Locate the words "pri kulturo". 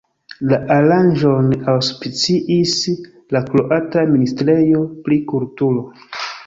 5.07-5.89